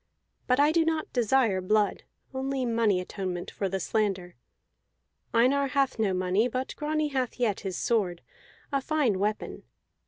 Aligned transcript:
But 0.47 0.59
I 0.59 0.71
do 0.71 0.83
not 0.83 1.13
desire 1.13 1.61
blood, 1.61 2.01
only 2.33 2.65
money 2.65 2.99
atonement 2.99 3.51
for 3.51 3.69
the 3.69 3.79
slander. 3.79 4.33
Einar 5.31 5.67
hath 5.67 5.99
no 5.99 6.11
money; 6.11 6.47
but 6.47 6.75
Grani 6.75 7.09
hath 7.09 7.39
yet 7.39 7.59
his 7.59 7.77
sword, 7.77 8.23
a 8.71 8.81
fine 8.81 9.19
weapon. 9.19 9.61